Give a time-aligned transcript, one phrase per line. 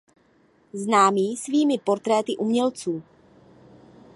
[0.73, 3.03] Známý svými portréty umělců.